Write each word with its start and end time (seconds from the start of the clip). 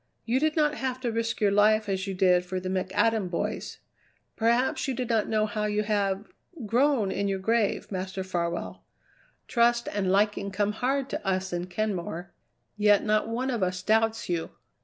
"You 0.25 0.39
did 0.39 0.55
not 0.55 0.73
have 0.73 0.99
to 1.01 1.11
risk 1.11 1.41
your 1.41 1.51
life 1.51 1.87
as 1.87 2.07
you 2.07 2.15
did 2.15 2.43
for 2.43 2.59
the 2.59 2.69
McAdam 2.69 3.29
boys. 3.29 3.77
Perhaps 4.35 4.87
you 4.87 4.95
do 4.95 5.05
not 5.05 5.27
know 5.29 5.45
how 5.45 5.65
you 5.65 5.83
have 5.83 6.25
grown 6.65 7.11
in 7.11 7.27
your 7.27 7.37
grave, 7.37 7.91
Master 7.91 8.23
Farwell. 8.23 8.83
Trust 9.47 9.87
and 9.93 10.11
liking 10.11 10.49
come 10.49 10.71
hard 10.71 11.07
to 11.11 11.23
us 11.23 11.53
in 11.53 11.67
Kenmore, 11.67 12.33
yet 12.77 13.03
not 13.03 13.29
one 13.29 13.51
of 13.51 13.61
us 13.61 13.83
doubts 13.83 14.27
you. 14.27 14.49